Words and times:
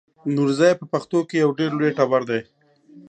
نورزی 0.35 0.71
په 0.79 0.85
پښتنو 0.91 1.19
کې 1.27 1.35
یو 1.43 1.51
ډېر 1.59 1.71
لوی 1.79 1.91
ټبر 1.97 2.21
دی. 2.29 2.39